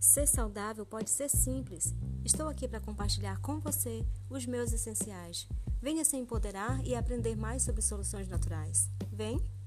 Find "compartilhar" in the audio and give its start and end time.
2.80-3.40